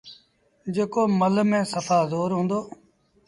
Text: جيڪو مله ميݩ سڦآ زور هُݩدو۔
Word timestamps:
جيڪو 0.73 1.01
مله 1.19 1.43
ميݩ 1.49 1.69
سڦآ 1.71 1.99
زور 2.11 2.31
هُݩدو۔ 2.37 2.59